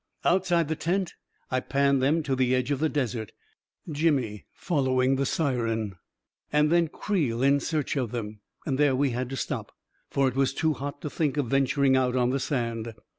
Outside 0.25 0.67
the 0.67 0.75
tent, 0.75 1.13
I 1.51 1.59
panned 1.59 2.01
them 2.01 2.23
to 2.23 2.35
the 2.35 2.55
edge 2.55 2.71
of 2.71 2.79
the 2.79 2.89
desert— 2.89 3.33
Jimmy 3.91 4.47
following 4.51 5.15
the 5.15 5.27
siren; 5.27 5.95
and 6.51 6.71
then 6.71 6.87
Creel 6.87 7.43
in 7.43 7.59
search 7.59 7.95
of 7.95 8.11
them; 8.11 8.39
and 8.65 8.79
there 8.79 8.95
we 8.95 9.11
had 9.11 9.29
to 9.29 9.35
stop, 9.35 9.71
for 10.09 10.27
it 10.27 10.35
was 10.35 10.55
too 10.55 10.73
hot 10.73 11.01
to 11.01 11.09
think 11.11 11.37
of 11.37 11.45
venturing 11.49 11.95
out 11.95 12.15
on 12.15 12.31
the 12.31 12.39
sand. 12.39 12.95